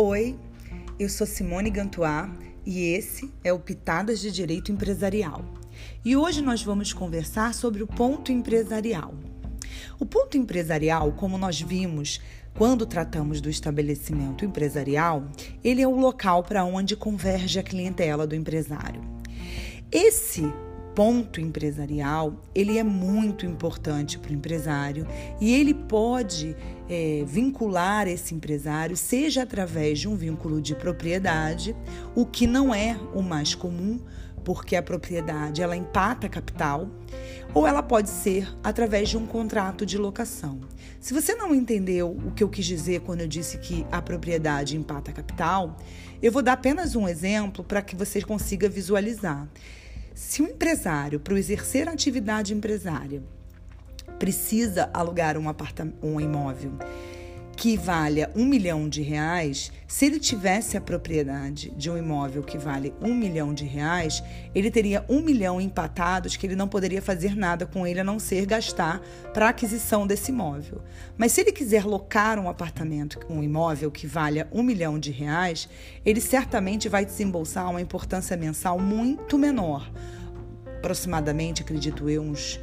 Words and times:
Oi, 0.00 0.38
eu 0.96 1.08
sou 1.08 1.26
Simone 1.26 1.70
Gantuá 1.70 2.32
e 2.64 2.84
esse 2.92 3.34
é 3.42 3.52
o 3.52 3.58
Pitadas 3.58 4.20
de 4.20 4.30
Direito 4.30 4.70
Empresarial. 4.70 5.44
E 6.04 6.16
hoje 6.16 6.40
nós 6.40 6.62
vamos 6.62 6.92
conversar 6.92 7.52
sobre 7.52 7.82
o 7.82 7.86
ponto 7.88 8.30
empresarial. 8.30 9.12
O 9.98 10.06
ponto 10.06 10.38
empresarial, 10.38 11.10
como 11.14 11.36
nós 11.36 11.60
vimos 11.60 12.20
quando 12.54 12.86
tratamos 12.86 13.40
do 13.40 13.50
estabelecimento 13.50 14.44
empresarial, 14.44 15.24
ele 15.64 15.82
é 15.82 15.88
o 15.88 15.98
local 15.98 16.44
para 16.44 16.64
onde 16.64 16.94
converge 16.94 17.58
a 17.58 17.64
clientela 17.64 18.24
do 18.24 18.36
empresário. 18.36 19.00
Esse 19.90 20.44
ponto 20.98 21.40
empresarial, 21.40 22.42
ele 22.52 22.76
é 22.76 22.82
muito 22.82 23.46
importante 23.46 24.18
para 24.18 24.32
o 24.32 24.34
empresário 24.34 25.06
e 25.40 25.54
ele 25.54 25.72
pode 25.72 26.56
é, 26.90 27.22
vincular 27.24 28.08
esse 28.08 28.34
empresário, 28.34 28.96
seja 28.96 29.44
através 29.44 30.00
de 30.00 30.08
um 30.08 30.16
vínculo 30.16 30.60
de 30.60 30.74
propriedade, 30.74 31.76
o 32.16 32.26
que 32.26 32.48
não 32.48 32.74
é 32.74 32.98
o 33.14 33.22
mais 33.22 33.54
comum, 33.54 34.00
porque 34.44 34.74
a 34.74 34.82
propriedade 34.82 35.62
ela 35.62 35.76
empata 35.76 36.28
capital, 36.28 36.90
ou 37.54 37.64
ela 37.64 37.80
pode 37.80 38.10
ser 38.10 38.52
através 38.64 39.08
de 39.08 39.16
um 39.16 39.24
contrato 39.24 39.86
de 39.86 39.96
locação. 39.96 40.58
Se 40.98 41.14
você 41.14 41.32
não 41.36 41.54
entendeu 41.54 42.10
o 42.10 42.32
que 42.32 42.42
eu 42.42 42.48
quis 42.48 42.66
dizer 42.66 43.02
quando 43.02 43.20
eu 43.20 43.28
disse 43.28 43.58
que 43.58 43.86
a 43.92 44.02
propriedade 44.02 44.76
empata 44.76 45.12
capital, 45.12 45.76
eu 46.20 46.32
vou 46.32 46.42
dar 46.42 46.54
apenas 46.54 46.96
um 46.96 47.06
exemplo 47.06 47.62
para 47.62 47.82
que 47.82 47.94
você 47.94 48.20
consiga 48.20 48.68
visualizar. 48.68 49.48
Se 50.18 50.42
um 50.42 50.46
empresário, 50.46 51.20
para 51.20 51.38
exercer 51.38 51.88
a 51.88 51.92
atividade 51.92 52.52
empresária, 52.52 53.22
precisa 54.18 54.90
alugar 54.92 55.38
um, 55.38 55.44
um 56.02 56.20
imóvel 56.20 56.72
que 57.58 57.76
valha 57.76 58.30
um 58.36 58.46
milhão 58.46 58.88
de 58.88 59.02
reais, 59.02 59.72
se 59.88 60.06
ele 60.06 60.20
tivesse 60.20 60.76
a 60.76 60.80
propriedade 60.80 61.70
de 61.70 61.90
um 61.90 61.98
imóvel 61.98 62.40
que 62.40 62.56
vale 62.56 62.94
um 63.02 63.12
milhão 63.12 63.52
de 63.52 63.64
reais, 63.64 64.22
ele 64.54 64.70
teria 64.70 65.04
um 65.08 65.20
milhão 65.20 65.60
empatados 65.60 66.36
que 66.36 66.46
ele 66.46 66.54
não 66.54 66.68
poderia 66.68 67.02
fazer 67.02 67.34
nada 67.34 67.66
com 67.66 67.84
ele 67.84 67.98
a 67.98 68.04
não 68.04 68.20
ser 68.20 68.46
gastar 68.46 69.02
para 69.34 69.48
aquisição 69.48 70.06
desse 70.06 70.30
imóvel. 70.30 70.82
Mas 71.16 71.32
se 71.32 71.40
ele 71.40 71.50
quiser 71.50 71.84
locar 71.84 72.38
um 72.38 72.48
apartamento, 72.48 73.18
um 73.28 73.42
imóvel 73.42 73.90
que 73.90 74.06
valha 74.06 74.46
um 74.52 74.62
milhão 74.62 74.96
de 74.96 75.10
reais, 75.10 75.68
ele 76.06 76.20
certamente 76.20 76.88
vai 76.88 77.04
desembolsar 77.04 77.68
uma 77.68 77.80
importância 77.80 78.36
mensal 78.36 78.78
muito 78.78 79.36
menor, 79.36 79.90
aproximadamente, 80.76 81.62
acredito 81.62 82.08
eu, 82.08 82.22
uns 82.22 82.60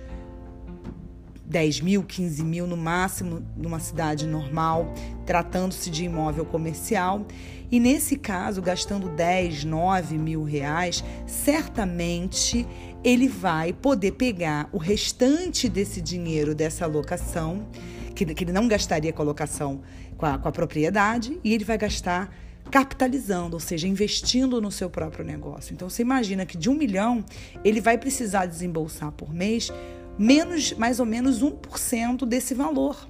10 1.47 1.81
mil, 1.81 2.03
15 2.03 2.43
mil 2.43 2.67
no 2.67 2.75
máximo 2.75 3.45
numa 3.55 3.79
cidade 3.79 4.25
normal, 4.25 4.93
tratando-se 5.25 5.89
de 5.89 6.05
imóvel 6.05 6.45
comercial. 6.45 7.25
E 7.71 7.79
nesse 7.79 8.17
caso, 8.17 8.61
gastando 8.61 9.09
10, 9.09 9.63
9 9.63 10.17
mil 10.17 10.43
reais, 10.43 11.03
certamente 11.25 12.67
ele 13.03 13.27
vai 13.27 13.73
poder 13.73 14.13
pegar 14.13 14.69
o 14.71 14.77
restante 14.77 15.69
desse 15.69 16.01
dinheiro 16.01 16.55
dessa 16.55 16.85
locação, 16.85 17.67
que, 18.15 18.25
que 18.25 18.43
ele 18.43 18.51
não 18.51 18.67
gastaria 18.67 19.13
com 19.13 19.21
a 19.21 19.25
locação 19.25 19.81
com 20.17 20.25
a, 20.25 20.37
com 20.37 20.47
a 20.47 20.51
propriedade, 20.51 21.39
e 21.43 21.53
ele 21.53 21.63
vai 21.63 21.77
gastar 21.77 22.33
capitalizando, 22.71 23.55
ou 23.55 23.59
seja, 23.59 23.87
investindo 23.87 24.59
no 24.59 24.71
seu 24.71 24.89
próprio 24.89 25.23
negócio. 25.23 25.73
Então 25.73 25.89
você 25.89 26.01
imagina 26.01 26.45
que 26.45 26.57
de 26.57 26.69
um 26.69 26.73
milhão 26.73 27.23
ele 27.63 27.79
vai 27.79 27.97
precisar 27.97 28.45
desembolsar 28.47 29.11
por 29.11 29.33
mês 29.33 29.71
menos, 30.17 30.73
mais 30.73 30.99
ou 30.99 31.05
menos 31.05 31.43
1% 31.43 32.25
desse 32.25 32.53
valor. 32.53 33.07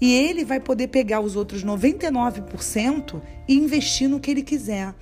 E 0.00 0.12
ele 0.12 0.44
vai 0.44 0.60
poder 0.60 0.88
pegar 0.88 1.20
os 1.20 1.36
outros 1.36 1.64
99% 1.64 3.20
e 3.48 3.54
investir 3.54 4.08
no 4.08 4.20
que 4.20 4.30
ele 4.30 4.42
quiser. 4.42 4.94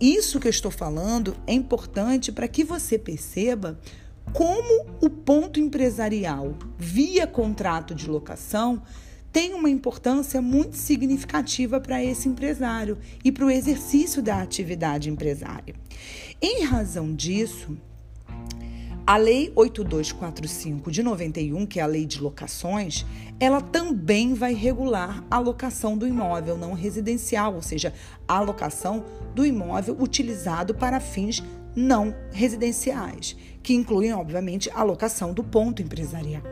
Isso 0.00 0.38
que 0.38 0.46
eu 0.46 0.50
estou 0.50 0.70
falando 0.70 1.36
é 1.46 1.52
importante 1.52 2.30
para 2.30 2.48
que 2.48 2.62
você 2.64 2.98
perceba 2.98 3.78
como 4.32 4.86
o 5.00 5.10
ponto 5.10 5.58
empresarial 5.58 6.54
via 6.78 7.26
contrato 7.26 7.94
de 7.94 8.08
locação 8.08 8.82
tem 9.32 9.54
uma 9.54 9.70
importância 9.70 10.42
muito 10.42 10.76
significativa 10.76 11.80
para 11.80 12.04
esse 12.04 12.28
empresário 12.28 12.98
e 13.24 13.32
para 13.32 13.46
o 13.46 13.50
exercício 13.50 14.22
da 14.22 14.42
atividade 14.42 15.08
empresária. 15.08 15.74
Em 16.40 16.64
razão 16.64 17.14
disso, 17.14 17.76
a 19.06 19.16
Lei 19.16 19.52
8245 19.56 20.90
de 20.90 21.02
91, 21.02 21.66
que 21.66 21.80
é 21.80 21.82
a 21.82 21.86
Lei 21.86 22.06
de 22.06 22.20
Locações, 22.20 23.04
ela 23.40 23.60
também 23.60 24.32
vai 24.32 24.54
regular 24.54 25.24
a 25.28 25.38
locação 25.38 25.98
do 25.98 26.06
imóvel 26.06 26.56
não 26.56 26.72
residencial, 26.72 27.54
ou 27.54 27.62
seja, 27.62 27.92
a 28.28 28.40
locação 28.40 29.04
do 29.34 29.44
imóvel 29.44 29.96
utilizado 29.98 30.74
para 30.74 31.00
fins 31.00 31.42
não 31.74 32.14
residenciais, 32.30 33.36
que 33.62 33.74
incluem, 33.74 34.12
obviamente, 34.12 34.70
a 34.72 34.84
locação 34.84 35.32
do 35.32 35.42
ponto 35.42 35.82
empresarial. 35.82 36.42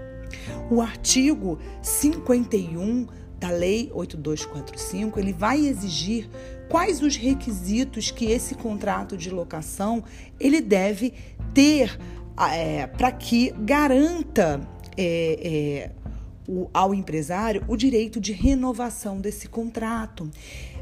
O 0.70 0.80
artigo 0.80 1.58
51 1.82 3.06
da 3.38 3.50
Lei 3.50 3.90
8245, 3.94 5.18
ele 5.18 5.32
vai 5.32 5.66
exigir 5.66 6.28
quais 6.68 7.00
os 7.00 7.16
requisitos 7.16 8.10
que 8.10 8.26
esse 8.26 8.54
contrato 8.54 9.16
de 9.16 9.30
locação 9.30 10.04
ele 10.38 10.60
deve 10.60 11.14
ter 11.54 11.98
é, 12.48 12.86
para 12.86 13.12
que 13.12 13.50
garanta 13.58 14.60
é, 14.96 15.38
é, 15.42 15.90
o, 16.48 16.68
ao 16.72 16.94
empresário 16.94 17.64
o 17.68 17.76
direito 17.76 18.20
de 18.20 18.32
renovação 18.32 19.20
desse 19.20 19.48
contrato. 19.48 20.30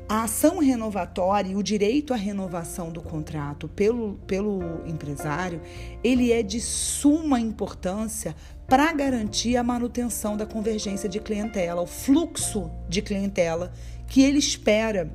A 0.09 0.23
ação 0.23 0.59
renovatória 0.59 1.51
e 1.51 1.57
o 1.57 1.63
direito 1.63 2.15
à 2.15 2.17
renovação 2.17 2.91
do 2.91 3.03
contrato 3.03 3.69
pelo, 3.69 4.15
pelo 4.27 4.63
empresário, 4.87 5.61
ele 6.03 6.33
é 6.33 6.43
de 6.43 6.63
suma 6.63 7.39
importância 7.39 8.35
para 8.67 8.91
garantir 8.93 9.59
a 9.59 9.63
manutenção 9.63 10.35
da 10.35 10.47
convergência 10.47 11.11
de 11.11 11.21
clientela, 11.21 11.83
o 11.83 11.87
fluxo 11.87 12.71
de 12.89 13.03
clientela 13.03 13.71
que 14.07 14.23
ele 14.23 14.39
espera 14.39 15.11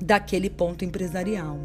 daquele 0.00 0.48
ponto 0.48 0.84
empresarial. 0.84 1.58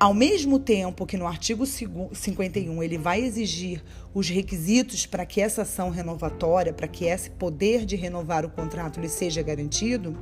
Ao 0.00 0.14
mesmo 0.14 0.60
tempo 0.60 1.04
que 1.04 1.16
no 1.16 1.26
artigo 1.26 1.66
51 1.66 2.82
ele 2.84 2.96
vai 2.96 3.20
exigir 3.20 3.82
os 4.14 4.28
requisitos 4.28 5.06
para 5.06 5.26
que 5.26 5.40
essa 5.40 5.62
ação 5.62 5.90
renovatória, 5.90 6.72
para 6.72 6.86
que 6.86 7.06
esse 7.06 7.30
poder 7.30 7.84
de 7.84 7.96
renovar 7.96 8.44
o 8.44 8.50
contrato 8.50 9.00
lhe 9.00 9.08
seja 9.08 9.42
garantido, 9.42 10.16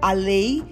a 0.00 0.12
lei 0.12 0.62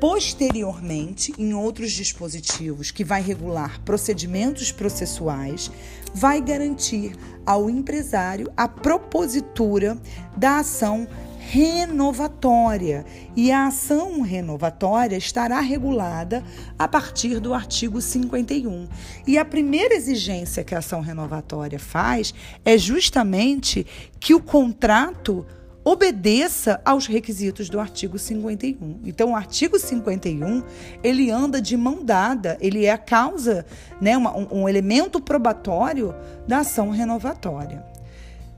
posteriormente 0.00 1.32
em 1.38 1.54
outros 1.54 1.92
dispositivos 1.92 2.90
que 2.90 3.04
vai 3.04 3.22
regular 3.22 3.80
procedimentos 3.84 4.72
processuais, 4.72 5.70
vai 6.12 6.40
garantir 6.40 7.14
ao 7.46 7.70
empresário 7.70 8.50
a 8.56 8.66
propositura 8.66 9.96
da 10.36 10.58
ação 10.58 11.06
renovatória. 11.50 13.04
E 13.34 13.50
a 13.50 13.66
ação 13.66 14.20
renovatória 14.20 15.16
estará 15.16 15.58
regulada 15.58 16.44
a 16.78 16.86
partir 16.86 17.40
do 17.40 17.52
artigo 17.52 18.00
51. 18.00 18.86
E 19.26 19.36
a 19.36 19.44
primeira 19.44 19.94
exigência 19.94 20.62
que 20.62 20.76
a 20.76 20.78
ação 20.78 21.00
renovatória 21.00 21.78
faz 21.78 22.32
é 22.64 22.78
justamente 22.78 23.84
que 24.20 24.32
o 24.32 24.40
contrato 24.40 25.44
obedeça 25.84 26.80
aos 26.84 27.08
requisitos 27.08 27.68
do 27.68 27.80
artigo 27.80 28.16
51. 28.16 29.00
Então, 29.04 29.32
o 29.32 29.36
artigo 29.36 29.76
51 29.76 30.62
ele 31.02 31.32
anda 31.32 31.60
de 31.60 31.76
mão 31.76 32.04
dada, 32.04 32.56
ele 32.60 32.84
é 32.84 32.92
a 32.92 32.98
causa, 32.98 33.66
né, 34.00 34.16
uma, 34.16 34.36
um, 34.36 34.62
um 34.62 34.68
elemento 34.68 35.20
probatório 35.20 36.14
da 36.46 36.58
ação 36.58 36.90
renovatória. 36.90 37.84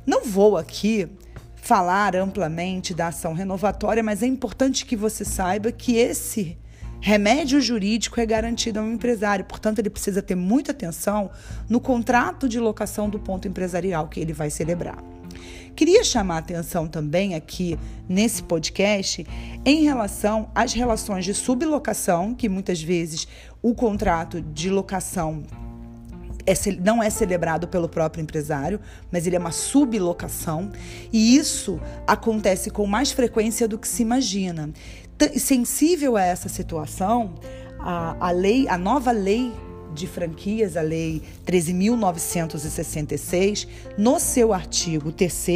Não 0.04 0.24
vou 0.24 0.58
aqui 0.58 1.08
falar 1.62 2.16
amplamente 2.16 2.92
da 2.92 3.06
ação 3.06 3.32
renovatória, 3.34 4.02
mas 4.02 4.20
é 4.20 4.26
importante 4.26 4.84
que 4.84 4.96
você 4.96 5.24
saiba 5.24 5.70
que 5.70 5.94
esse 5.94 6.58
remédio 7.00 7.60
jurídico 7.60 8.20
é 8.20 8.26
garantido 8.26 8.80
ao 8.80 8.88
empresário, 8.88 9.44
portanto, 9.44 9.78
ele 9.78 9.88
precisa 9.88 10.20
ter 10.20 10.34
muita 10.34 10.72
atenção 10.72 11.30
no 11.68 11.80
contrato 11.80 12.48
de 12.48 12.58
locação 12.58 13.08
do 13.08 13.18
ponto 13.18 13.46
empresarial 13.46 14.08
que 14.08 14.18
ele 14.18 14.32
vai 14.32 14.50
celebrar. 14.50 14.98
Queria 15.76 16.02
chamar 16.02 16.34
a 16.34 16.38
atenção 16.38 16.88
também 16.88 17.36
aqui 17.36 17.78
nesse 18.08 18.42
podcast 18.42 19.24
em 19.64 19.84
relação 19.84 20.50
às 20.54 20.72
relações 20.72 21.24
de 21.24 21.32
sublocação, 21.32 22.34
que 22.34 22.48
muitas 22.48 22.82
vezes 22.82 23.26
o 23.62 23.72
contrato 23.72 24.40
de 24.40 24.68
locação 24.68 25.44
é, 26.46 26.54
não 26.80 27.02
é 27.02 27.10
celebrado 27.10 27.68
pelo 27.68 27.88
próprio 27.88 28.22
empresário, 28.22 28.80
mas 29.10 29.26
ele 29.26 29.36
é 29.36 29.38
uma 29.38 29.52
sublocação, 29.52 30.70
e 31.12 31.36
isso 31.36 31.78
acontece 32.06 32.70
com 32.70 32.86
mais 32.86 33.12
frequência 33.12 33.68
do 33.68 33.78
que 33.78 33.88
se 33.88 34.02
imagina. 34.02 34.70
T 35.18 35.38
sensível 35.38 36.16
a 36.16 36.22
essa 36.22 36.48
situação, 36.48 37.34
a, 37.78 38.16
a 38.20 38.30
lei, 38.30 38.66
a 38.68 38.78
nova 38.78 39.12
lei 39.12 39.52
de 39.92 40.06
Franquias, 40.06 40.76
a 40.76 40.82
Lei 40.82 41.22
13.966, 41.44 43.66
no 43.98 44.18
seu 44.18 44.52
artigo 44.52 45.12
3, 45.12 45.48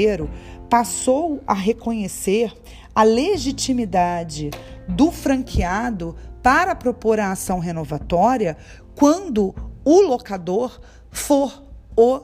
passou 0.69 1.41
a 1.47 1.55
reconhecer 1.55 2.53
a 2.95 3.03
legitimidade 3.03 4.51
do 4.89 5.11
franqueado 5.11 6.15
para 6.43 6.75
propor 6.75 7.19
a 7.19 7.33
ação 7.33 7.59
renovatória 7.59 8.59
quando 8.95 9.55
o 9.87 10.01
locador 10.01 10.81
for 11.13 11.63
o 11.97 12.21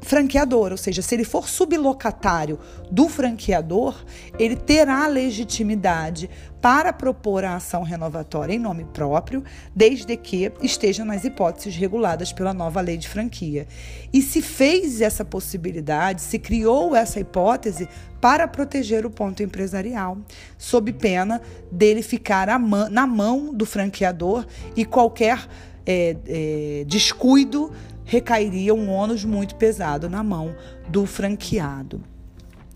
franqueador, 0.00 0.72
ou 0.72 0.76
seja, 0.76 1.00
se 1.00 1.14
ele 1.14 1.22
for 1.22 1.48
sublocatário 1.48 2.58
do 2.90 3.08
franqueador, 3.08 3.94
ele 4.36 4.56
terá 4.56 5.06
legitimidade 5.06 6.28
para 6.60 6.92
propor 6.92 7.44
a 7.44 7.54
ação 7.54 7.84
renovatória 7.84 8.52
em 8.52 8.58
nome 8.58 8.84
próprio, 8.92 9.44
desde 9.74 10.16
que 10.16 10.50
esteja 10.60 11.04
nas 11.04 11.24
hipóteses 11.24 11.76
reguladas 11.76 12.32
pela 12.32 12.52
nova 12.52 12.80
lei 12.80 12.96
de 12.96 13.08
franquia. 13.08 13.68
E 14.12 14.20
se 14.20 14.42
fez 14.42 15.00
essa 15.00 15.24
possibilidade, 15.24 16.20
se 16.20 16.36
criou 16.36 16.96
essa 16.96 17.20
hipótese 17.20 17.88
para 18.20 18.48
proteger 18.48 19.06
o 19.06 19.10
ponto 19.10 19.40
empresarial, 19.40 20.18
sob 20.58 20.92
pena 20.92 21.40
dele 21.70 22.02
ficar 22.02 22.48
na 22.90 23.06
mão 23.06 23.54
do 23.54 23.64
franqueador 23.64 24.44
e 24.76 24.84
qualquer 24.84 25.46
é, 25.86 26.16
é, 26.26 26.84
descuido 26.86 27.72
recairia 28.04 28.74
um 28.74 28.90
ônus 28.90 29.24
muito 29.24 29.54
pesado 29.54 30.08
na 30.08 30.22
mão 30.22 30.54
do 30.88 31.06
franqueado, 31.06 32.02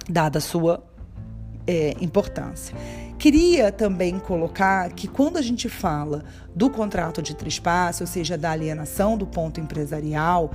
dada 0.08 0.38
a 0.38 0.40
sua 0.40 0.82
é, 1.66 1.94
importância. 2.00 2.76
Queria 3.18 3.72
também 3.72 4.18
colocar 4.18 4.90
que 4.92 5.08
quando 5.08 5.38
a 5.38 5.42
gente 5.42 5.68
fala 5.68 6.22
do 6.54 6.68
contrato 6.68 7.22
de 7.22 7.34
trespasse, 7.34 8.02
ou 8.02 8.06
seja, 8.06 8.36
da 8.36 8.50
alienação 8.50 9.16
do 9.16 9.26
ponto 9.26 9.58
empresarial, 9.58 10.52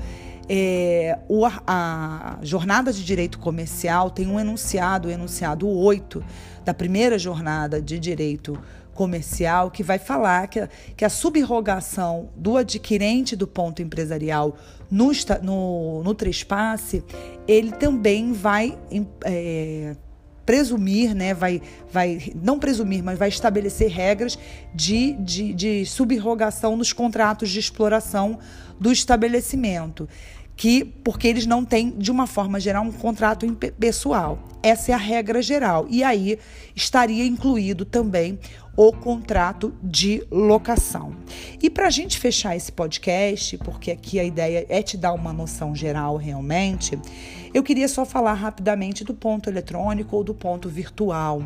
é, 0.47 1.17
o, 1.27 1.45
a 1.45 2.37
jornada 2.41 2.93
de 2.93 3.03
direito 3.03 3.39
comercial 3.39 4.09
tem 4.09 4.27
um 4.27 4.39
enunciado, 4.39 5.07
o 5.07 5.11
enunciado 5.11 5.67
8 5.67 6.23
da 6.63 6.73
primeira 6.73 7.17
jornada 7.17 7.81
de 7.81 7.97
direito 7.97 8.59
comercial 9.01 9.71
que 9.71 9.81
vai 9.81 9.97
falar 9.97 10.47
que 10.47 10.59
a, 10.59 10.69
que 10.95 11.03
a 11.03 11.09
subrogação 11.09 12.29
do 12.35 12.55
adquirente 12.55 13.35
do 13.35 13.47
ponto 13.47 13.81
empresarial 13.81 14.55
no, 14.91 15.11
no, 15.41 16.03
no 16.03 16.13
trespasse, 16.13 17.03
ele 17.47 17.71
também 17.71 18.31
vai 18.31 18.77
é, 19.25 19.95
presumir, 20.45 21.15
né, 21.15 21.33
vai, 21.33 21.63
vai, 21.91 22.31
não 22.35 22.59
presumir, 22.59 23.01
mas 23.01 23.17
vai 23.17 23.29
estabelecer 23.29 23.89
regras 23.89 24.37
de, 24.71 25.13
de, 25.13 25.51
de 25.51 25.85
subrogação 25.87 26.77
nos 26.77 26.93
contratos 26.93 27.49
de 27.49 27.57
exploração 27.57 28.37
do 28.79 28.91
estabelecimento 28.91 30.07
que 30.61 30.85
porque 30.85 31.27
eles 31.27 31.47
não 31.47 31.65
têm, 31.65 31.89
de 31.89 32.11
uma 32.11 32.27
forma 32.27 32.59
geral, 32.59 32.83
um 32.83 32.91
contrato 32.91 33.51
pessoal. 33.79 34.37
Essa 34.61 34.91
é 34.91 34.93
a 34.93 34.97
regra 34.97 35.41
geral. 35.41 35.87
E 35.89 36.03
aí 36.03 36.37
estaria 36.75 37.25
incluído 37.25 37.83
também 37.83 38.37
o 38.77 38.93
contrato 38.93 39.73
de 39.81 40.23
locação. 40.29 41.15
E 41.59 41.67
para 41.67 41.87
a 41.87 41.89
gente 41.89 42.19
fechar 42.19 42.55
esse 42.55 42.71
podcast, 42.71 43.57
porque 43.57 43.89
aqui 43.89 44.19
a 44.19 44.23
ideia 44.23 44.63
é 44.69 44.83
te 44.83 44.97
dar 44.97 45.13
uma 45.13 45.33
noção 45.33 45.75
geral 45.75 46.15
realmente, 46.15 46.95
eu 47.51 47.63
queria 47.63 47.87
só 47.87 48.05
falar 48.05 48.33
rapidamente 48.33 49.03
do 49.03 49.15
ponto 49.15 49.49
eletrônico 49.49 50.15
ou 50.15 50.23
do 50.23 50.35
ponto 50.35 50.69
virtual. 50.69 51.41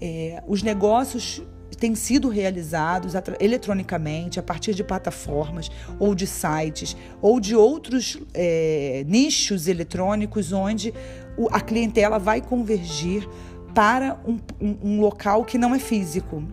É, 0.00 0.42
os 0.48 0.62
negócios 0.62 1.42
têm 1.76 1.94
sido 1.94 2.28
realizados 2.28 3.14
eletronicamente 3.40 4.38
a 4.38 4.42
partir 4.42 4.74
de 4.74 4.84
plataformas 4.84 5.70
ou 5.98 6.14
de 6.14 6.26
sites 6.26 6.96
ou 7.20 7.40
de 7.40 7.54
outros 7.54 8.18
é, 8.32 9.04
nichos 9.06 9.68
eletrônicos 9.68 10.52
onde 10.52 10.92
a 11.50 11.60
clientela 11.60 12.18
vai 12.18 12.40
convergir 12.40 13.28
para 13.74 14.18
um, 14.24 14.38
um, 14.60 14.76
um 14.82 15.00
local 15.00 15.44
que 15.44 15.58
não 15.58 15.74
é 15.74 15.78
físico. 15.78 16.44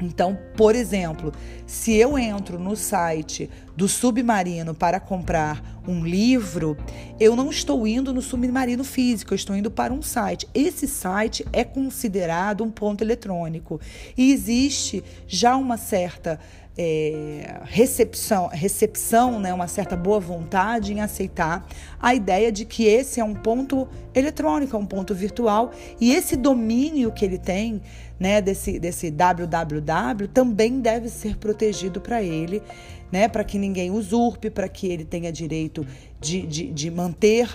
Então, 0.00 0.38
por 0.56 0.74
exemplo, 0.74 1.32
se 1.66 1.94
eu 1.94 2.18
entro 2.18 2.58
no 2.58 2.76
site 2.76 3.48
do 3.74 3.88
Submarino 3.88 4.74
para 4.74 5.00
comprar 5.00 5.80
um 5.86 6.04
livro, 6.04 6.76
eu 7.18 7.36
não 7.36 7.50
estou 7.50 7.86
indo 7.86 8.12
no 8.12 8.20
Submarino 8.20 8.84
físico, 8.84 9.32
eu 9.32 9.36
estou 9.36 9.56
indo 9.56 9.70
para 9.70 9.92
um 9.92 10.02
site. 10.02 10.46
Esse 10.54 10.86
site 10.86 11.46
é 11.52 11.64
considerado 11.64 12.62
um 12.62 12.70
ponto 12.70 13.02
eletrônico 13.02 13.80
e 14.16 14.32
existe 14.32 15.02
já 15.26 15.56
uma 15.56 15.76
certa 15.76 16.38
é, 16.78 17.60
recepção, 17.64 18.48
recepção, 18.48 19.40
né, 19.40 19.52
uma 19.52 19.66
certa 19.66 19.96
boa 19.96 20.20
vontade 20.20 20.92
em 20.92 21.00
aceitar 21.00 21.66
a 22.00 22.14
ideia 22.14 22.52
de 22.52 22.64
que 22.64 22.84
esse 22.84 23.18
é 23.18 23.24
um 23.24 23.34
ponto 23.34 23.88
eletrônico, 24.14 24.76
é 24.76 24.78
um 24.78 24.86
ponto 24.86 25.14
virtual 25.14 25.72
e 26.00 26.12
esse 26.12 26.36
domínio 26.36 27.10
que 27.10 27.24
ele 27.24 27.38
tem, 27.38 27.80
né, 28.20 28.42
desse, 28.42 28.78
desse 28.78 29.10
www, 29.10 30.28
também 30.32 30.80
deve 30.80 31.08
ser 31.08 31.36
protegido 31.36 32.00
para 32.00 32.22
ele, 32.22 32.62
né, 33.10 33.26
para 33.28 33.42
que 33.42 33.58
ninguém 33.58 33.90
usurpe, 33.90 34.50
para 34.50 34.68
que 34.68 34.86
ele 34.86 35.04
tenha 35.04 35.32
direito 35.32 35.86
de, 36.20 36.42
de, 36.42 36.72
de 36.72 36.90
manter 36.90 37.48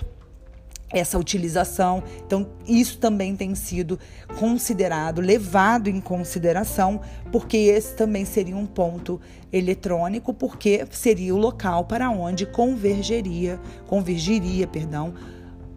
essa 0.92 1.18
utilização. 1.18 2.04
Então, 2.26 2.48
isso 2.68 2.98
também 2.98 3.36
tem 3.36 3.56
sido 3.56 4.00
considerado, 4.40 5.22
levado 5.22 5.90
em 5.90 6.00
consideração, 6.02 7.02
porque 7.32 7.58
esse 7.58 7.96
também 7.96 8.26
seria 8.26 8.56
um 8.56 8.66
ponto 8.66 9.20
eletrônico, 9.52 10.34
porque 10.34 10.86
seria 10.92 11.34
o 11.34 11.38
local 11.38 11.86
para 11.86 12.10
onde 12.10 12.46
convergeria, 12.46 13.60
convergiria, 13.88 14.68
perdão, 14.68 15.14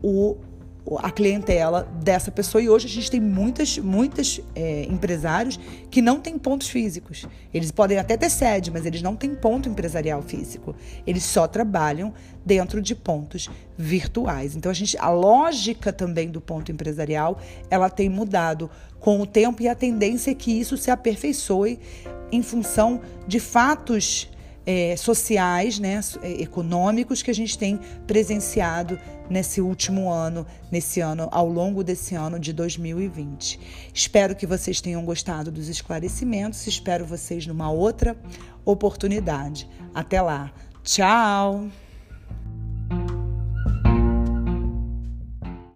o 0.02 0.36
a 0.98 1.10
clientela 1.10 1.88
dessa 2.02 2.30
pessoa. 2.30 2.62
E 2.62 2.68
hoje 2.68 2.86
a 2.86 2.90
gente 2.90 3.10
tem 3.10 3.20
muitas, 3.20 3.78
muitas 3.78 4.40
é, 4.54 4.84
empresários 4.84 5.58
que 5.90 6.02
não 6.02 6.20
têm 6.20 6.38
pontos 6.38 6.68
físicos. 6.68 7.26
Eles 7.52 7.70
podem 7.70 7.98
até 7.98 8.16
ter 8.16 8.30
sede, 8.30 8.70
mas 8.70 8.84
eles 8.84 9.00
não 9.00 9.16
têm 9.16 9.34
ponto 9.34 9.68
empresarial 9.68 10.20
físico. 10.22 10.74
Eles 11.06 11.24
só 11.24 11.46
trabalham 11.46 12.12
dentro 12.44 12.82
de 12.82 12.94
pontos 12.94 13.48
virtuais. 13.76 14.54
Então 14.54 14.70
a 14.70 14.74
gente, 14.74 14.96
a 14.98 15.08
lógica 15.08 15.92
também 15.92 16.28
do 16.28 16.40
ponto 16.40 16.70
empresarial, 16.70 17.38
ela 17.70 17.88
tem 17.88 18.08
mudado 18.08 18.70
com 19.00 19.20
o 19.20 19.26
tempo 19.26 19.62
e 19.62 19.68
a 19.68 19.74
tendência 19.74 20.30
é 20.30 20.34
que 20.34 20.52
isso 20.52 20.76
se 20.76 20.90
aperfeiçoe 20.90 21.78
em 22.30 22.42
função 22.42 23.00
de 23.26 23.40
fatos 23.40 24.28
é, 24.66 24.96
sociais, 24.96 25.78
né, 25.78 26.00
é, 26.22 26.42
econômicos 26.42 27.22
que 27.22 27.30
a 27.30 27.34
gente 27.34 27.58
tem 27.58 27.78
presenciado 28.06 28.98
nesse 29.28 29.60
último 29.60 30.10
ano, 30.10 30.46
nesse 30.70 31.00
ano, 31.00 31.28
ao 31.30 31.48
longo 31.48 31.82
desse 31.82 32.14
ano 32.14 32.38
de 32.38 32.52
2020. 32.52 33.60
Espero 33.92 34.34
que 34.34 34.46
vocês 34.46 34.80
tenham 34.80 35.04
gostado 35.04 35.50
dos 35.50 35.68
esclarecimentos, 35.68 36.66
espero 36.66 37.04
vocês 37.04 37.46
numa 37.46 37.70
outra 37.70 38.16
oportunidade. 38.64 39.68
Até 39.94 40.20
lá. 40.20 40.52
Tchau! 40.82 41.68